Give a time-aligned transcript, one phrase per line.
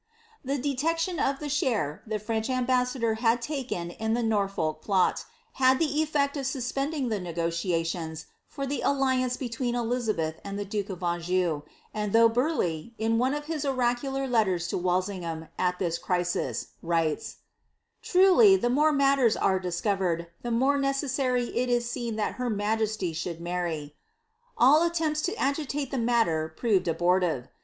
[0.43, 5.25] The detection of the share the French ambassador had taken in the Norfolk plot,
[5.61, 10.65] had the effect of suspending the negotiations for the alli ance between Elizabeth and the
[10.65, 11.61] duke of Anjou;
[11.93, 17.35] and though Burleigh, in one of his oracular letters to Walsingham, at this crisis, writes:—
[18.03, 23.13] ^ Truly, the more matters are discovered, the more necessary it is seen that her majesty
[23.13, 23.93] should marry"—
[24.57, 27.47] all attempts to agitate the matter proved abortive.